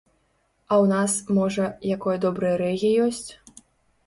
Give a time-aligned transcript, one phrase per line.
[0.71, 1.67] А ў нас, можа,
[1.97, 3.23] якое добрае рэгі ёсць?